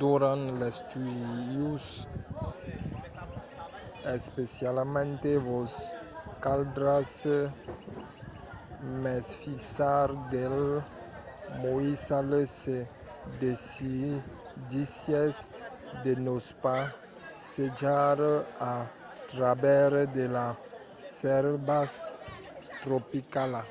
[0.00, 1.68] durant l’estiu
[4.16, 5.72] especialament vos
[6.44, 6.96] caldrà
[9.04, 10.82] mesfisar dels
[11.62, 12.78] moissals se
[13.42, 15.42] decidissètz
[16.04, 18.18] de vos passejar
[18.72, 18.74] a
[19.32, 20.48] travèrs de la
[21.18, 21.80] selva
[22.84, 23.62] tropicala